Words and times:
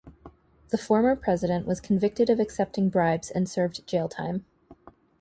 The 0.69 0.79
former 0.79 1.15
president 1.15 1.67
was 1.67 1.79
convicted 1.79 2.31
of 2.31 2.39
accepting 2.39 2.89
bribes 2.89 3.29
and 3.29 3.47
served 3.47 3.85
jail 3.85 4.09
time. 4.09 4.45